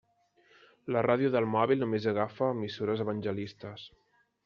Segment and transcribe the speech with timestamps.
[0.95, 3.91] La ràdio del mòbil només agafa emissores evangelistes.